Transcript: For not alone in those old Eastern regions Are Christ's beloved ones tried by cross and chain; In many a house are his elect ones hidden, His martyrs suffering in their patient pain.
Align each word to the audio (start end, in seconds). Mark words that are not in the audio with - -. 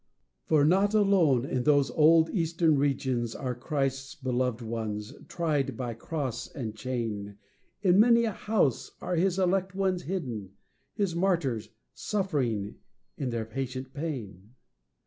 For 0.45 0.65
not 0.65 0.95
alone 0.95 1.45
in 1.45 1.61
those 1.61 1.91
old 1.91 2.31
Eastern 2.31 2.75
regions 2.75 3.35
Are 3.35 3.53
Christ's 3.53 4.15
beloved 4.15 4.63
ones 4.63 5.13
tried 5.27 5.77
by 5.77 5.93
cross 5.93 6.47
and 6.47 6.73
chain; 6.75 7.37
In 7.83 7.99
many 7.99 8.23
a 8.23 8.31
house 8.31 8.93
are 8.99 9.13
his 9.15 9.37
elect 9.37 9.75
ones 9.75 10.01
hidden, 10.01 10.53
His 10.95 11.15
martyrs 11.15 11.69
suffering 11.93 12.77
in 13.15 13.29
their 13.29 13.45
patient 13.45 13.93
pain. 13.93 14.55